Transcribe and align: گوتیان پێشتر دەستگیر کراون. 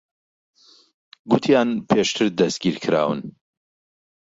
گوتیان 1.29 1.69
پێشتر 1.89 2.27
دەستگیر 2.39 2.75
کراون. 2.83 3.21